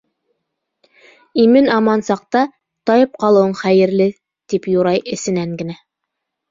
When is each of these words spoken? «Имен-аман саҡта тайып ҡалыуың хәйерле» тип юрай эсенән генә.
«Имен-аман 1.43 2.03
саҡта 2.09 2.43
тайып 2.91 3.23
ҡалыуың 3.25 3.55
хәйерле» 3.63 4.11
тип 4.55 4.71
юрай 4.79 5.09
эсенән 5.19 5.57
генә. 5.63 5.83